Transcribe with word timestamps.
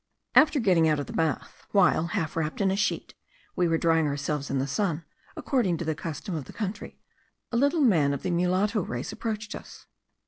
After 0.33 0.59
getting 0.59 0.89
out 0.89 0.99
of 0.99 1.05
the 1.05 1.13
bath, 1.13 1.67
while, 1.73 2.07
half 2.07 2.35
wrapped 2.35 2.59
in 2.59 2.71
a 2.71 2.75
sheet, 2.75 3.13
we 3.55 3.67
were 3.67 3.77
drying 3.77 4.07
ourselves 4.07 4.49
in 4.49 4.57
the 4.57 4.65
sun, 4.65 5.05
according 5.37 5.77
to 5.77 5.85
the 5.85 5.93
custom 5.93 6.33
of 6.33 6.45
the 6.45 6.53
country, 6.53 6.99
a 7.51 7.57
little 7.57 7.81
man 7.81 8.11
of 8.11 8.23
the 8.23 8.31
mulatto 8.31 8.81
race 8.81 9.11
approached 9.11 9.53
us. 9.53 9.85